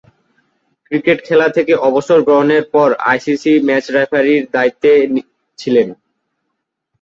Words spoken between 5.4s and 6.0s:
ছিলেন।